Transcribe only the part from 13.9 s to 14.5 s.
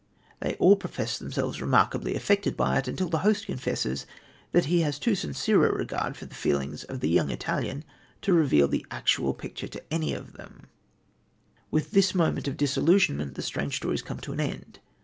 come to an